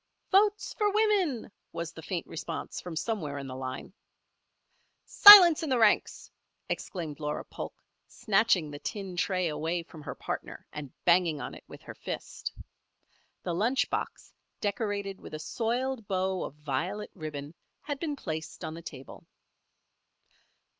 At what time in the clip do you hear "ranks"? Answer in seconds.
5.77-6.31